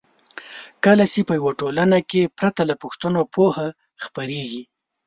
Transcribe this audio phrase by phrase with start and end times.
[0.85, 3.67] کله چې په یوه ټولنه کې پرته له پوښتنو پوهه
[4.03, 4.63] خپریږي.